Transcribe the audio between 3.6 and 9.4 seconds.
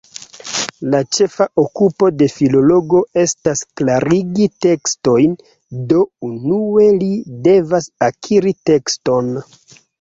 klarigi tekstojn, do, unue, li devas akiri tekston.